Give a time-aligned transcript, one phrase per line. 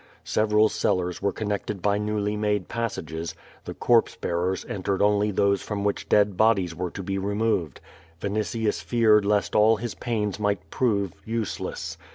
[0.25, 5.83] Several clllars were connected by newly made passages; the corpse be^rs entered only those from
[5.83, 7.77] which dead bodies were to be riSiioved,
[8.19, 11.97] A'initius feared lest all his pains might prove uselesi.